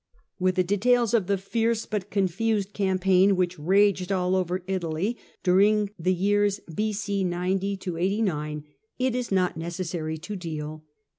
With 0.39 0.55
the 0.55 0.63
details 0.63 1.13
of 1.13 1.27
the 1.27 1.37
fierce 1.37 1.85
but 1.85 2.09
confused 2.09 2.73
campaign 2.73 3.35
which 3.35 3.59
raged 3.59 4.11
all 4.11 4.35
over 4.35 4.63
Italy 4.65 5.15
during 5.43 5.91
the 5.99 6.11
years 6.11 6.59
B.c. 6.73 7.23
90 7.23 7.77
89 7.99 8.63
it 8.97 9.13
is 9.15 9.31
not 9.31 9.57
necessary 9.57 10.17
to 10.17 10.35
deal. 10.35 10.83